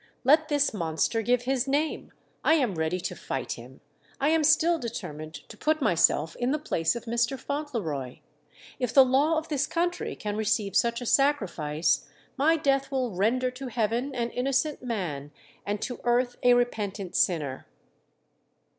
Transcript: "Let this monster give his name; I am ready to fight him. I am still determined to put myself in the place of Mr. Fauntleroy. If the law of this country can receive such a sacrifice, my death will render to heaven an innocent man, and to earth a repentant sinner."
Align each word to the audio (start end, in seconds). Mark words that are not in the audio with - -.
"Let 0.23 0.47
this 0.49 0.73
monster 0.73 1.21
give 1.21 1.43
his 1.43 1.67
name; 1.67 2.11
I 2.43 2.55
am 2.55 2.73
ready 2.73 2.99
to 3.01 3.15
fight 3.15 3.51
him. 3.51 3.81
I 4.19 4.29
am 4.29 4.43
still 4.43 4.79
determined 4.79 5.35
to 5.47 5.55
put 5.55 5.79
myself 5.79 6.35
in 6.37 6.49
the 6.49 6.57
place 6.57 6.95
of 6.95 7.05
Mr. 7.05 7.39
Fauntleroy. 7.39 8.17
If 8.79 8.95
the 8.95 9.05
law 9.05 9.37
of 9.37 9.49
this 9.49 9.67
country 9.67 10.15
can 10.15 10.35
receive 10.35 10.75
such 10.75 11.01
a 11.01 11.05
sacrifice, 11.05 12.07
my 12.35 12.57
death 12.57 12.89
will 12.91 13.11
render 13.11 13.51
to 13.51 13.67
heaven 13.67 14.15
an 14.15 14.31
innocent 14.31 14.81
man, 14.81 15.29
and 15.67 15.79
to 15.83 15.99
earth 16.03 16.35
a 16.41 16.55
repentant 16.55 17.15
sinner." 17.15 17.67